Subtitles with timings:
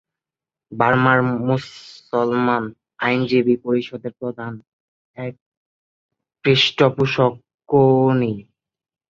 [0.71, 1.19] বর্মার
[1.47, 2.63] মুসলমান
[2.99, 4.53] আইনজীবী পরিষদের প্রধান
[5.17, 5.33] এক
[6.45, 7.33] পৃষ্ঠপোষক
[7.69, 7.83] কো
[8.13, 8.33] নী।